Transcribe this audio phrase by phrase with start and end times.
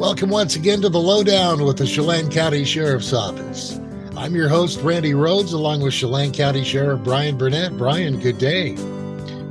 [0.00, 3.78] Welcome once again to the Lowdown with the Chelan County Sheriff's Office.
[4.16, 7.76] I'm your host, Randy Rhodes, along with Chelan County Sheriff Brian Burnett.
[7.76, 8.76] Brian, good day.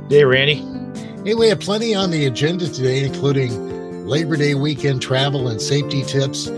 [0.08, 0.56] Day, Randy.
[1.24, 6.02] Hey, we have plenty on the agenda today, including Labor Day weekend travel and safety
[6.02, 6.50] tips.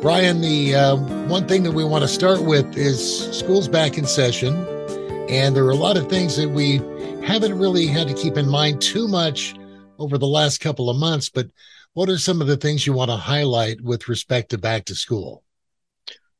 [0.00, 4.06] Brian, the uh, one thing that we want to start with is school's back in
[4.06, 4.56] session,
[5.28, 6.76] and there are a lot of things that we
[7.22, 9.54] haven't really had to keep in mind too much
[9.98, 11.46] over the last couple of months, but
[11.94, 14.94] what are some of the things you want to highlight with respect to back to
[14.94, 15.42] school?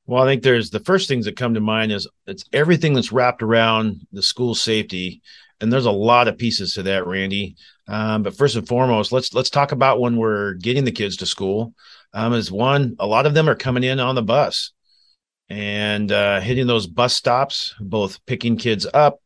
[0.07, 3.13] Well, I think there's the first things that come to mind is it's everything that's
[3.13, 5.23] wrapped around the school safety,
[5.61, 7.57] and there's a lot of pieces to that, Randy.
[7.87, 11.27] Um, but first and foremost, let's let's talk about when we're getting the kids to
[11.27, 11.73] school.
[12.13, 14.73] Um, is one, a lot of them are coming in on the bus
[15.49, 19.21] and uh, hitting those bus stops, both picking kids up,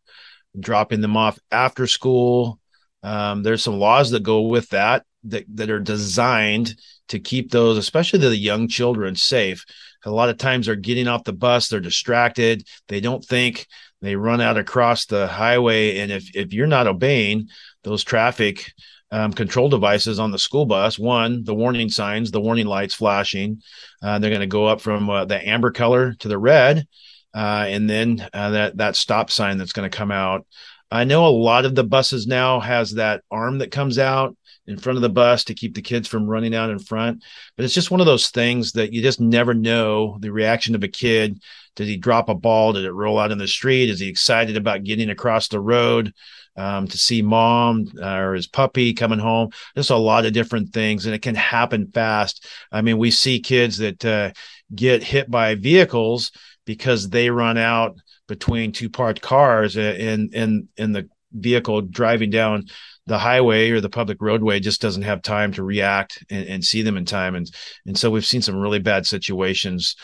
[0.58, 2.60] dropping them off after school.
[3.02, 6.76] Um, there's some laws that go with that that, that are designed
[7.08, 9.64] to keep those, especially the young children, safe.
[10.04, 13.66] A lot of times they're getting off the bus, they're distracted, they don't think,
[14.00, 15.98] they run out across the highway.
[15.98, 17.48] And if, if you're not obeying
[17.82, 18.72] those traffic
[19.10, 23.62] um, control devices on the school bus, one, the warning signs, the warning lights flashing,
[24.02, 26.86] uh, they're going to go up from uh, the amber color to the red.
[27.34, 30.46] Uh, and then uh, that that stop sign that's going to come out.
[30.90, 34.36] I know a lot of the buses now has that arm that comes out
[34.68, 37.24] in front of the bus to keep the kids from running out in front.
[37.56, 40.84] But it's just one of those things that you just never know the reaction of
[40.84, 41.42] a kid.
[41.74, 42.74] Did he drop a ball?
[42.74, 43.88] Did it roll out in the street?
[43.88, 46.12] Is he excited about getting across the road
[46.56, 49.50] um, to see mom uh, or his puppy coming home?
[49.74, 52.46] There's a lot of different things, and it can happen fast.
[52.70, 54.32] I mean, we see kids that uh,
[54.74, 56.30] get hit by vehicles
[56.66, 57.96] because they run out
[58.26, 62.66] between two parked cars in in in the vehicle driving down
[63.08, 66.82] the highway or the public roadway just doesn't have time to react and, and, see
[66.82, 67.34] them in time.
[67.34, 67.50] And
[67.86, 69.96] and so we've seen some really bad situations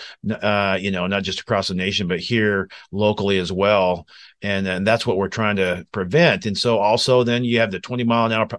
[0.43, 4.07] uh, you know not just across the nation but here locally as well.
[4.41, 6.47] And and that's what we're trying to prevent.
[6.47, 8.59] And so also then you have the 20 mile an hour per,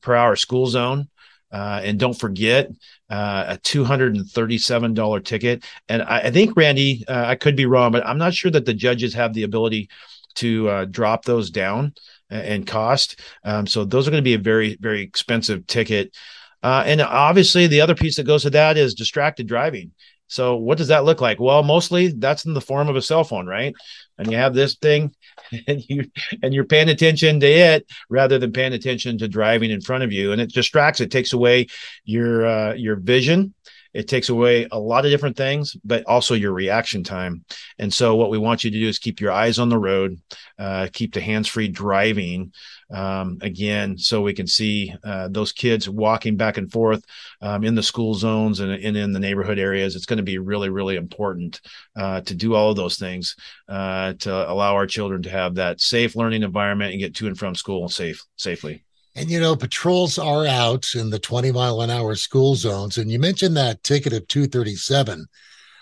[0.00, 1.08] per hour school zone.
[1.52, 2.68] Uh, and don't forget
[3.08, 5.64] uh, a $237 ticket.
[5.88, 8.64] And I, I think randy uh, i could be wrong but i'm not sure that
[8.64, 9.88] the judges have the ability
[10.34, 11.94] to uh, drop those down
[12.30, 13.20] and cost.
[13.44, 16.14] Um, so those are going to be a very, very expensive ticket.
[16.62, 19.92] Uh, and obviously, the other piece that goes to that is distracted driving.
[20.28, 21.38] So what does that look like?
[21.38, 23.72] Well, mostly that's in the form of a cell phone, right?
[24.18, 25.14] And you have this thing,
[25.68, 26.10] and you
[26.42, 30.12] and you're paying attention to it rather than paying attention to driving in front of
[30.12, 31.00] you, and it distracts.
[31.00, 31.68] It takes away
[32.04, 33.54] your uh, your vision
[33.96, 37.44] it takes away a lot of different things, but also your reaction time.
[37.78, 40.20] And so, what we want you to do is keep your eyes on the road,
[40.58, 42.52] uh, keep the hands free driving.
[42.90, 47.04] Um, again, so we can see uh, those kids walking back and forth
[47.40, 49.96] um, in the school zones and, and, in the neighborhood areas.
[49.96, 51.60] It's going to be really, really important
[51.96, 53.34] uh, to do all of those things
[53.68, 57.36] uh, to allow our children to have that safe learning environment and get to and
[57.36, 58.85] from school safe safely.
[59.16, 62.98] And you know, patrols are out in the 20 mile an hour school zones.
[62.98, 65.26] And you mentioned that ticket of 237.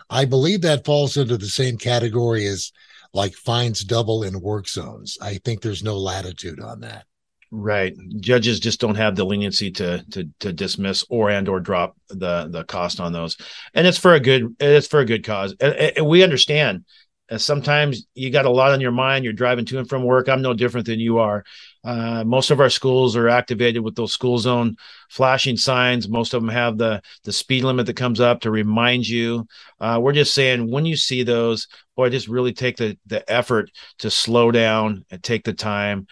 [0.08, 2.72] I believe that falls into the same category as
[3.12, 5.18] like fines double in work zones.
[5.20, 7.06] I think there's no latitude on that.
[7.50, 7.94] Right.
[8.20, 12.48] Judges just don't have the leniency to to to dismiss or and or drop the
[12.50, 13.36] the cost on those.
[13.74, 15.54] And it's for a good it's for a good cause.
[15.60, 16.84] And, and we understand
[17.36, 19.24] sometimes you got a lot on your mind.
[19.24, 20.28] You're driving to and from work.
[20.28, 21.44] I'm no different than you are.
[21.82, 24.76] Uh, most of our schools are activated with those school zone
[25.10, 26.08] flashing signs.
[26.08, 29.46] Most of them have the the speed limit that comes up to remind you.
[29.80, 33.70] Uh, we're just saying when you see those, boy, just really take the the effort
[33.98, 36.06] to slow down and take the time.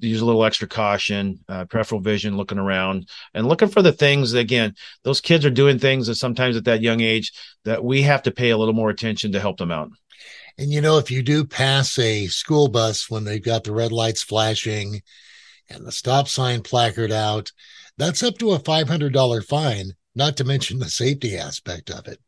[0.00, 4.32] Use a little extra caution, uh, peripheral vision, looking around and looking for the things.
[4.32, 7.32] Again, those kids are doing things that sometimes at that young age
[7.64, 9.90] that we have to pay a little more attention to help them out.
[10.58, 13.92] And you know, if you do pass a school bus when they've got the red
[13.92, 15.02] lights flashing
[15.70, 17.52] and the stop sign placard out,
[17.96, 22.18] that's up to a $500 fine, not to mention the safety aspect of it.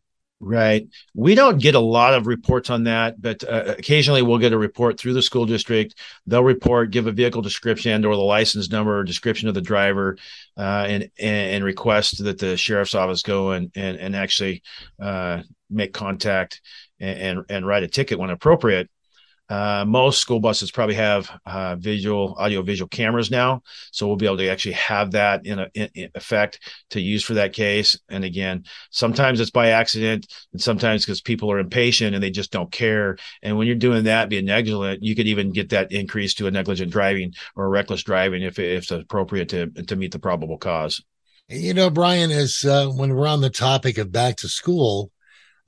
[0.43, 0.89] Right.
[1.15, 4.59] We don't get a lot of reports on that, but uh, occasionally we'll get a
[4.59, 5.97] report through the school district.
[6.27, 10.17] They'll report, give a vehicle description or the license number or description of the driver,
[10.57, 14.63] uh, and, and, and request that the sheriff's office go and and, and actually
[14.99, 16.61] uh, make contact
[16.99, 18.91] and, and, and write a ticket when appropriate.
[19.51, 24.25] Uh, most school buses probably have uh, visual, audio visual cameras now, so we'll be
[24.27, 27.99] able to actually have that in, a, in, effect to use for that case.
[28.09, 32.53] And again, sometimes it's by accident, and sometimes because people are impatient and they just
[32.53, 33.17] don't care.
[33.43, 36.53] And when you're doing that, being negligent, you could even get that increase to a
[36.53, 41.03] negligent driving or reckless driving if, if it's appropriate to to meet the probable cause.
[41.49, 45.11] You know, Brian, is uh, when we're on the topic of back to school,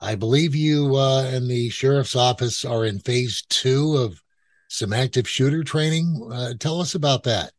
[0.03, 4.21] I believe you uh, and the sheriff's office are in phase two of
[4.67, 6.29] some active shooter training.
[6.29, 7.53] Uh, tell us about that.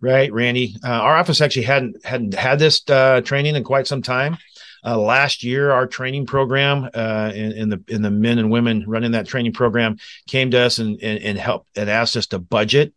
[0.00, 0.76] Right, Randy.
[0.84, 4.36] Uh, our office actually hadn't hadn't had this uh, training in quite some time.
[4.84, 9.12] Uh, last year, our training program uh, in, the in the men and women running
[9.12, 9.96] that training program
[10.28, 12.94] came to us and and, and helped and asked us to budget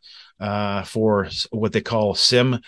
[0.86, 2.60] for what they call sim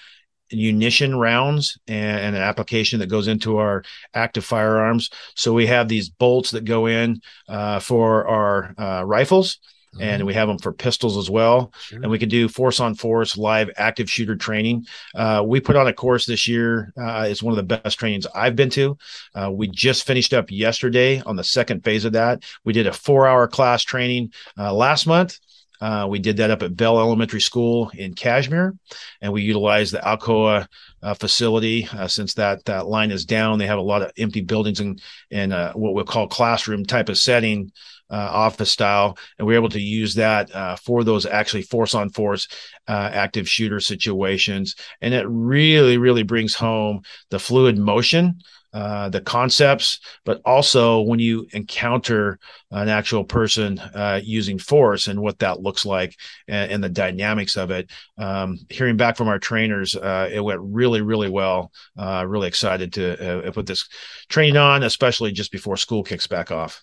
[0.52, 3.84] munition rounds and, and, an application that goes into our
[4.14, 5.10] active firearms.
[5.36, 9.60] So we have these bolts that go in uh, for our uh, rifles.
[9.96, 10.04] Mm-hmm.
[10.04, 11.74] And we have them for pistols as well.
[11.82, 12.00] Sure.
[12.02, 14.88] And we can do force on force live active shooter training.
[15.14, 16.94] Uh, we put on a course this year.
[16.98, 18.98] Uh, it's one of the best trainings I've been to.
[19.36, 22.44] Uh, we just finished up yesterday on the second phase of that.
[22.64, 25.38] We did a four hour class training uh, last month.
[25.82, 28.76] Uh, we did that up at Vale Elementary School in Cashmere,
[29.20, 30.68] and we utilized the Alcoa
[31.02, 33.58] uh, facility uh, since that that line is down.
[33.58, 35.02] They have a lot of empty buildings and
[35.32, 37.72] and uh, what we'll call classroom type of setting.
[38.14, 41.96] Uh, office style, and we are able to use that uh, for those actually force
[41.96, 42.46] on force
[42.90, 44.76] active shooter situations.
[45.00, 48.42] And it really, really brings home the fluid motion
[48.74, 52.40] uh, the concepts, but also when you encounter
[52.72, 56.16] an actual person uh, using force and what that looks like
[56.48, 57.90] and, and the dynamics of it.
[58.18, 61.72] Um, hearing back from our trainers, uh, it went really, really well.
[61.98, 63.88] Uh, really excited to uh, put this
[64.30, 66.82] training on, especially just before school kicks back off.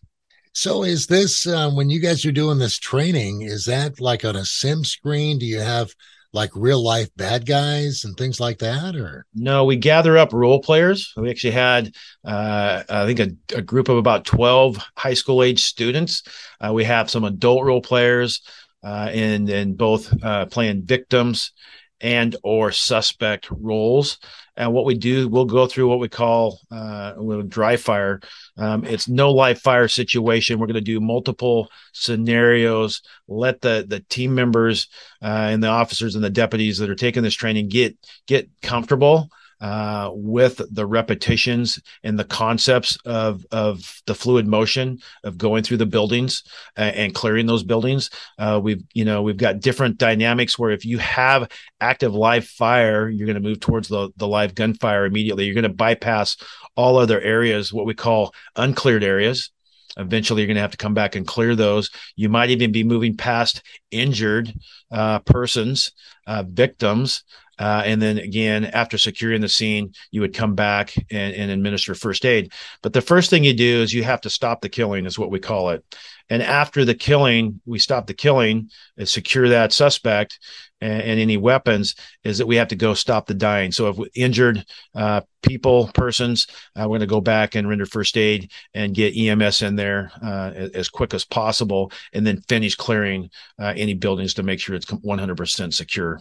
[0.52, 3.42] So, is this when you guys are doing this training?
[3.42, 5.38] Is that like on a sim screen?
[5.38, 5.94] Do you have
[6.32, 9.26] like real life bad guys and things like that or?
[9.34, 11.12] No we gather up role players.
[11.16, 11.94] We actually had
[12.24, 16.22] uh, i think a, a, group of about 12 high school age students.
[16.60, 18.42] Uh, we have some adult role players
[18.82, 21.52] uh, in in both uh, playing victims
[22.00, 24.18] and or suspect roles.
[24.56, 27.14] And what we do we'll go through what we call uh,
[27.46, 28.20] dry fire.
[28.56, 30.58] Um, it's no live fire situation.
[30.58, 34.88] We're going to do multiple scenarios let the the team members
[35.22, 37.96] uh, and the officers and the deputies that are taking this training get
[38.26, 39.30] get comfortable
[39.60, 45.76] uh, with the repetitions and the concepts of of the fluid motion of going through
[45.76, 46.44] the buildings
[46.76, 48.10] and, and clearing those buildings.
[48.38, 51.48] Uh, we've you know we've got different dynamics where if you have
[51.80, 55.44] active live fire, you're going to move towards the the live gunfire immediately.
[55.44, 56.36] You're going to bypass
[56.76, 59.50] all other areas, what we call uncleared areas.
[59.96, 61.90] Eventually, you're going to have to come back and clear those.
[62.14, 64.52] You might even be moving past injured
[64.92, 65.90] uh, persons,
[66.26, 67.24] uh, victims,
[67.58, 71.94] uh, and then again, after securing the scene, you would come back and, and, administer
[71.94, 72.52] first aid.
[72.82, 75.30] But the first thing you do is you have to stop the killing, is what
[75.30, 75.84] we call it.
[76.30, 80.38] And after the killing, we stop the killing, and secure that suspect
[80.80, 83.72] and, and, any weapons, is that we have to go stop the dying.
[83.72, 84.64] So if injured
[84.94, 86.46] uh, people, persons,
[86.76, 90.12] uh, we're going to go back and render first aid and get EMS in there
[90.22, 94.76] uh, as quick as possible, and then finish clearing uh, any buildings to make sure
[94.76, 96.20] it's 100% secure.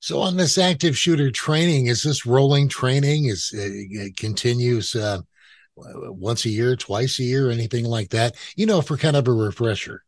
[0.00, 3.26] So on this active shooter training, is this rolling training?
[3.26, 5.20] Is it continues uh,
[5.76, 8.34] once a year, twice a year, anything like that?
[8.56, 10.02] You know, for kind of a refresher.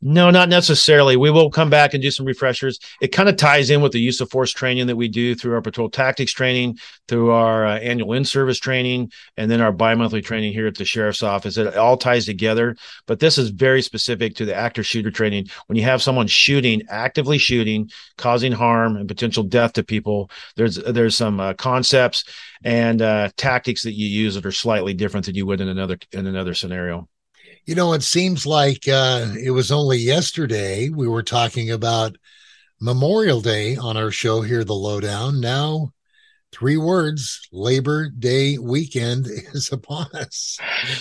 [0.00, 1.16] No, not necessarily.
[1.16, 2.78] We will come back and do some refreshers.
[3.00, 5.54] It kind of ties in with the use of force training that we do through
[5.54, 6.78] our patrol tactics training,
[7.08, 10.76] through our uh, annual in service training, and then our bi monthly training here at
[10.76, 11.56] the sheriff's office.
[11.56, 12.76] It all ties together.
[13.06, 15.48] But this is very specific to the actor shooter training.
[15.66, 20.76] When you have someone shooting, actively shooting, causing harm and potential death to people, there's
[20.76, 22.22] there's some uh, concepts
[22.62, 25.98] and uh, tactics that you use that are slightly different than you would in another
[26.12, 27.08] in another scenario.
[27.68, 32.16] You know, it seems like uh, it was only yesterday we were talking about
[32.80, 35.38] Memorial Day on our show here, The Lowdown.
[35.38, 35.92] Now,
[36.50, 40.58] three words Labor Day weekend is upon us.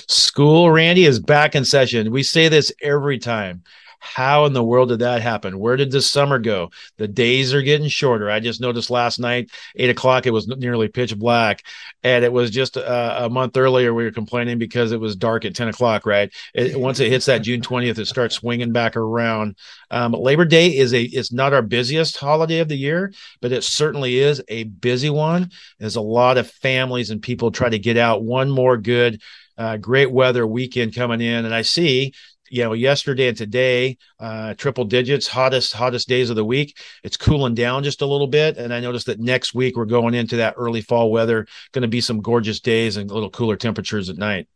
[0.10, 2.12] School, Randy, is back in session.
[2.12, 3.64] We say this every time.
[4.00, 5.60] How in the world did that happen?
[5.60, 6.72] Where did this summer go?
[6.98, 8.30] The days are getting shorter.
[8.30, 11.64] I just noticed last night, eight o'clock, it was nearly pitch black.
[12.04, 15.46] And it was just a, a month earlier, we were complaining because it was dark
[15.46, 16.34] at 10 o'clock, right?
[16.54, 19.58] It, once it hits that June 20th, it starts swinging back around.
[19.92, 23.64] Um, Labor Day is a, it's not our busiest holiday of the year, but it
[23.64, 25.52] certainly is a busy one.
[25.80, 29.22] There's a lot of families and people try to get out one more good
[29.58, 32.14] uh, great weather weekend coming in, and I see
[32.50, 37.18] you know yesterday and today uh triple digits hottest hottest days of the week it's
[37.18, 40.38] cooling down just a little bit and i noticed that next week we're going into
[40.38, 44.10] that early fall weather going to be some gorgeous days and a little cooler temperatures
[44.10, 44.48] at night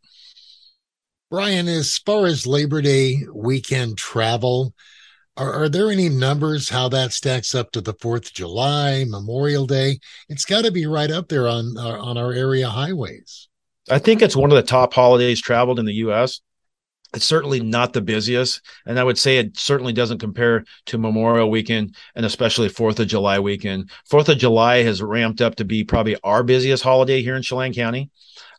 [1.30, 4.74] brian as far as labor day weekend travel
[5.36, 9.66] Are, are there any numbers how that stacks up to the Fourth of July, Memorial
[9.66, 9.98] Day?
[10.28, 13.48] It's got to be right up there on uh, on our area highways.
[13.90, 16.40] I think it's one of the top holidays traveled in the U.S.
[17.14, 21.50] It's certainly not the busiest, and I would say it certainly doesn't compare to Memorial
[21.50, 23.90] Weekend and especially Fourth of July weekend.
[24.06, 27.74] Fourth of July has ramped up to be probably our busiest holiday here in Chelan
[27.74, 28.10] County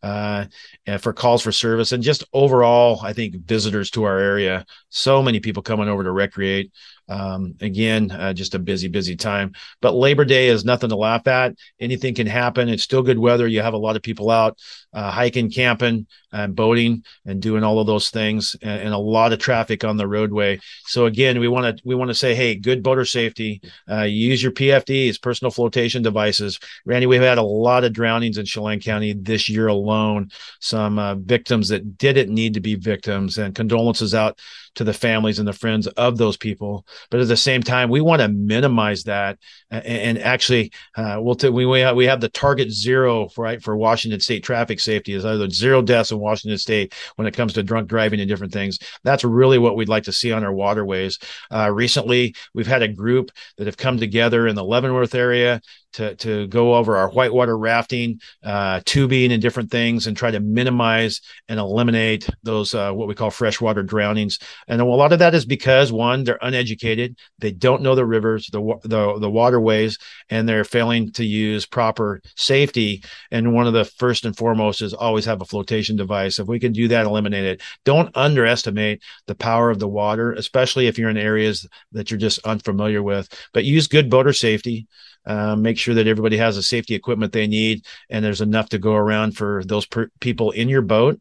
[0.03, 0.45] uh,
[0.85, 4.65] and for calls for service and just overall, I think visitors to our area.
[4.89, 6.71] So many people coming over to recreate.
[7.09, 9.53] Um, again, uh, just a busy, busy time.
[9.81, 11.55] But Labor Day is nothing to laugh at.
[11.79, 12.69] Anything can happen.
[12.69, 13.47] It's still good weather.
[13.47, 14.57] You have a lot of people out
[14.93, 19.33] uh, hiking, camping, and boating, and doing all of those things, and, and, a lot
[19.33, 20.59] of traffic on the roadway.
[20.85, 23.61] So again, we want to we want to say, hey, good boater safety.
[23.89, 26.59] Uh, use your PFDs, personal flotation devices.
[26.85, 30.29] Randy, we've had a lot of drownings in Chelan County this year alone.
[30.59, 34.39] Some uh, victims that didn't need to be victims, and condolences out
[34.75, 36.85] to the families and the friends of those people.
[37.09, 39.37] But at the same time, we want to minimize that
[39.73, 43.43] and, and actually, uh, we'll t- we we have, we have the target zero for,
[43.43, 47.33] right for Washington State traffic safety is either zero deaths in Washington State when it
[47.33, 48.77] comes to drunk driving and different things.
[49.03, 51.17] That's really what we'd like to see on our waterways.
[51.51, 55.61] Uh, recently, we've had a group that have come together in the Leavenworth area
[55.93, 60.39] to to go over our whitewater rafting, uh, tubing, and different things, and try to
[60.39, 64.39] minimize and eliminate those uh, what we call freshwater drownings.
[64.67, 68.47] And a lot of that is because one, they're uneducated, they don't know the rivers,
[68.51, 69.97] the the, the waterways,
[70.29, 73.03] and they're failing to use proper safety.
[73.31, 76.39] And one of the first and foremost is always have a flotation device.
[76.39, 77.61] If we can do that, eliminate it.
[77.85, 82.39] Don't underestimate the power of the water, especially if you're in areas that you're just
[82.45, 83.29] unfamiliar with.
[83.53, 84.87] But use good boater safety.
[85.25, 88.77] Uh, make sure that everybody has the safety equipment they need and there's enough to
[88.77, 91.17] go around for those per- people in your boat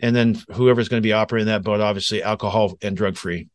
[0.00, 3.48] and then whoever's going to be operating that boat obviously alcohol and drug free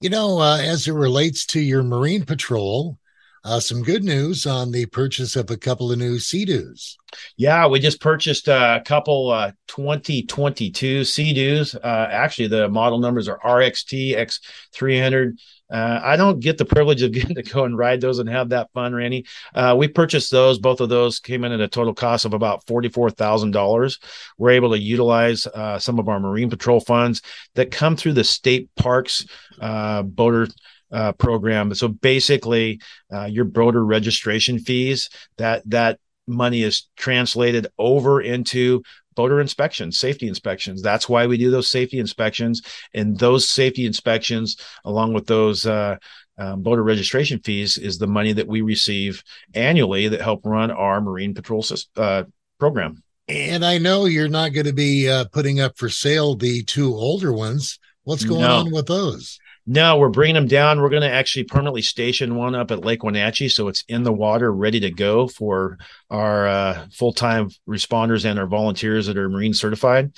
[0.00, 2.98] you know uh, as it relates to your marine patrol
[3.44, 6.96] uh, some good news on the purchase of a couple of new Sea-Doos.
[7.36, 11.74] Yeah, we just purchased a couple uh, 2022 Sea-Doos.
[11.74, 15.40] Uh, actually, the model numbers are RXT X300
[15.72, 18.50] uh, I don't get the privilege of getting to go and ride those and have
[18.50, 19.26] that fun, Randy.
[19.54, 20.58] Uh, we purchased those.
[20.58, 23.98] Both of those came in at a total cost of about forty-four thousand dollars.
[24.38, 27.22] We're able to utilize uh, some of our Marine Patrol funds
[27.54, 29.26] that come through the state parks
[29.60, 30.48] uh, boater.
[30.90, 31.74] Uh, program.
[31.74, 32.78] So basically,
[33.10, 38.82] uh, your boater registration fees that that money is translated over into
[39.14, 40.82] boater inspections, safety inspections.
[40.82, 42.62] That's why we do those safety inspections.
[42.94, 45.96] And those safety inspections, along with those uh,
[46.38, 49.22] um, boater registration fees, is the money that we receive
[49.54, 51.64] annually that help run our Marine Patrol
[51.96, 52.24] uh,
[52.58, 53.02] program.
[53.28, 56.94] And I know you're not going to be uh, putting up for sale the two
[56.94, 57.78] older ones.
[58.04, 58.56] What's going no.
[58.58, 59.38] on with those?
[59.64, 60.80] No, we're bringing them down.
[60.80, 64.12] We're going to actually permanently station one up at Lake Wenatchee, so it's in the
[64.12, 65.78] water, ready to go for
[66.10, 70.12] our uh, full time responders and our volunteers that are marine certified.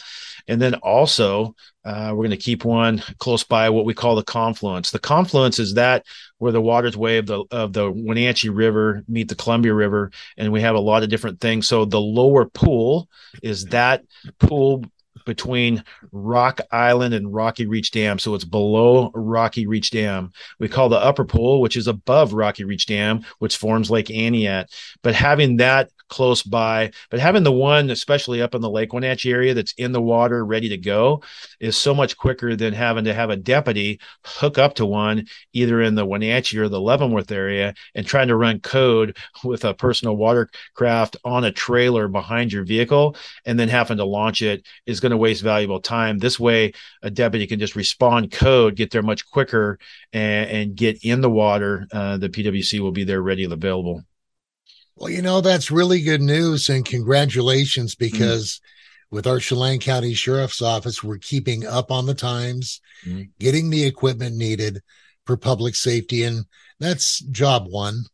[0.49, 4.23] And then also, uh, we're going to keep one close by what we call the
[4.23, 4.91] confluence.
[4.91, 6.07] The confluence is that
[6.39, 10.53] where the waters way of the of the Wenatchee River meet the Columbia River, and
[10.53, 11.69] we have a lot of different things.
[11.69, 13.11] So the lower pool
[13.43, 14.05] is that
[14.39, 14.85] pool
[15.25, 18.19] between Rock Island and Rocky Reach Dam.
[18.19, 20.33] So it's below Rocky Reach Dam.
[20.59, 24.67] We call the upper pool, which is above Rocky Reach Dam, which forms Lake Entiat.
[25.03, 29.33] But having that close by, but having the one, especially up in the Lake Wenatchee
[29.33, 31.23] area that's in the water, ready to go,
[31.61, 35.81] is so much quicker than having to have a deputy hook up to one either
[35.81, 40.17] in the Wenatchee or the Leavenworth area and trying to run code with a personal
[40.17, 45.11] watercraft on a trailer behind your vehicle and then having to launch it is going
[45.11, 46.19] to waste valuable time.
[46.19, 49.79] This way, a deputy can just respond code, get there much quicker,
[50.13, 51.87] and, and get in the water.
[51.93, 54.05] Uh, the PWC will be there ready and available.
[54.97, 58.13] Well, you know, that's really good news and congratulations mm-hmm.
[58.13, 59.17] because mm-hmm.
[59.17, 63.23] with our Chelan County Sheriff's Office, we're keeping up on the times, mm-hmm.
[63.39, 64.83] getting the equipment needed
[65.27, 66.23] for public safety.
[66.23, 66.47] And
[66.79, 68.05] that's job one.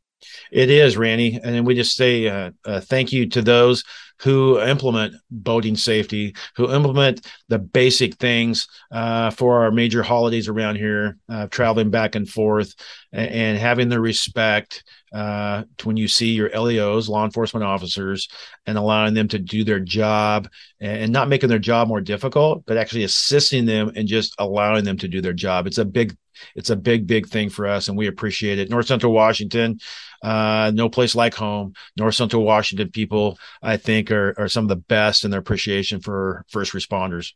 [0.51, 1.39] It is, Randy.
[1.43, 3.85] And we just say uh, uh, thank you to those
[4.21, 10.77] who implement boating safety, who implement the basic things uh, for our major holidays around
[10.77, 12.75] here, uh, traveling back and forth,
[13.13, 18.29] and, and having the respect uh, when you see your LEOs, law enforcement officers,
[18.67, 20.49] and allowing them to do their job
[20.81, 24.85] and, and not making their job more difficult, but actually assisting them and just allowing
[24.85, 25.67] them to do their job.
[25.67, 26.15] It's a big
[26.55, 28.71] it's a big, big thing for us, and we appreciate it.
[28.71, 29.79] North Central Washington,
[30.23, 31.75] uh, no place like home.
[31.97, 36.01] North Central Washington people, I think, are are some of the best in their appreciation
[36.01, 37.33] for first responders.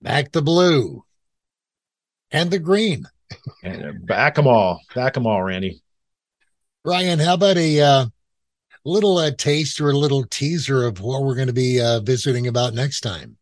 [0.00, 1.04] Back the blue
[2.30, 3.06] and the green
[3.62, 5.82] and back them all, back them all, Randy.
[6.84, 8.06] Ryan, how about a uh,
[8.84, 12.46] little uh, taste or a little teaser of what we're going to be uh, visiting
[12.46, 13.36] about next time?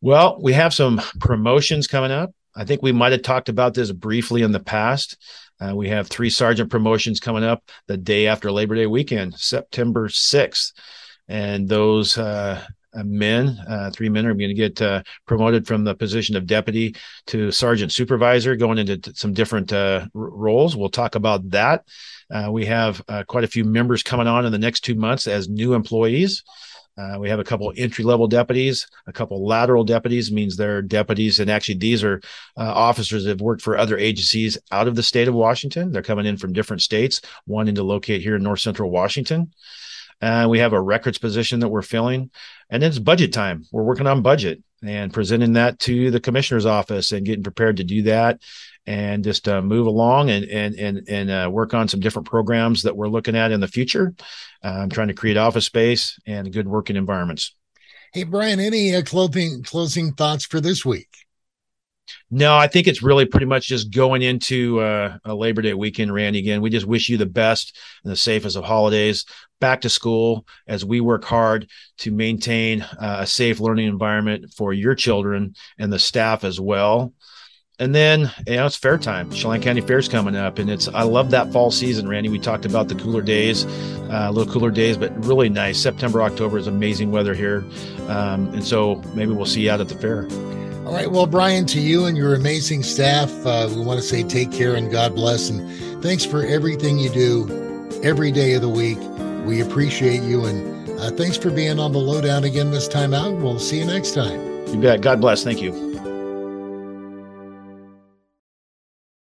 [0.00, 2.32] Well, we have some promotions coming up.
[2.54, 5.16] I think we might have talked about this briefly in the past.
[5.60, 10.08] Uh, we have three sergeant promotions coming up the day after Labor Day weekend, September
[10.08, 10.72] 6th.
[11.28, 15.84] And those uh, uh men, uh, three men are going to get uh, promoted from
[15.84, 20.76] the position of deputy to sergeant supervisor, going into t- some different uh, roles.
[20.76, 21.84] We'll talk about that.
[22.50, 25.74] we have quite a few members coming on in the next two months as new
[25.74, 26.42] employees.
[26.98, 31.40] Uh, we have a couple entry level deputies, a couple lateral deputies means they're deputies,
[31.40, 32.20] and actually these are
[32.58, 35.92] uh, officers that have worked for other agencies out of the state of Washington.
[35.92, 39.52] They're coming in from different states, wanting to locate here in North Central Washington.
[40.20, 42.30] Uh, we have a records position that we're filling,
[42.68, 43.64] and then it's budget time.
[43.72, 47.84] We're working on budget and presenting that to the commissioner's office and getting prepared to
[47.84, 48.40] do that
[48.86, 52.82] and just uh, move along and and and and uh, work on some different programs
[52.82, 54.14] that we're looking at in the future.
[54.62, 57.54] I'm trying to create office space and good working environments.
[58.12, 61.08] Hey Brian, any uh, closing closing thoughts for this week?
[62.30, 66.12] No, I think it's really pretty much just going into uh, a Labor Day weekend,
[66.12, 66.40] Randy.
[66.40, 69.24] Again, we just wish you the best and the safest of holidays.
[69.60, 74.72] Back to school as we work hard to maintain uh, a safe learning environment for
[74.72, 77.12] your children and the staff as well.
[77.78, 79.30] And then, you know, it's fair time.
[79.30, 82.28] Chelan County Fair's coming up, and it's I love that fall season, Randy.
[82.28, 85.78] We talked about the cooler days, uh, a little cooler days, but really nice.
[85.78, 87.64] September, October is amazing weather here,
[88.08, 90.24] um, and so maybe we'll see you out at the fair.
[90.86, 91.10] All right.
[91.10, 94.74] Well, Brian, to you and your amazing staff, uh, we want to say take care
[94.74, 98.98] and God bless, and thanks for everything you do every day of the week.
[99.50, 103.34] We appreciate you, and uh, thanks for being on the lowdown again this time out.
[103.34, 104.38] We'll see you next time.
[104.68, 105.00] You bet.
[105.00, 105.42] God bless.
[105.42, 105.89] Thank you.